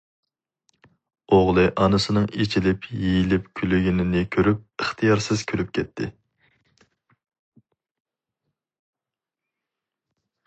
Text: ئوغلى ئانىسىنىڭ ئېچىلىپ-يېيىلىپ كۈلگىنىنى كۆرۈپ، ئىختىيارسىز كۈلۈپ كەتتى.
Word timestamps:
ئوغلى 1.35 1.65
ئانىسىنىڭ 1.83 2.23
ئېچىلىپ-يېيىلىپ 2.45 3.45
كۈلگىنىنى 3.61 4.23
كۆرۈپ، 4.37 4.65
ئىختىيارسىز 4.65 5.45
كۈلۈپ 5.51 5.77
كەتتى. 5.79 6.09